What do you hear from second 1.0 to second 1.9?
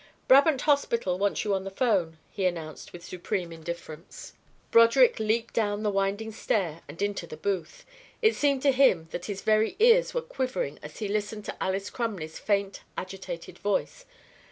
wants you on the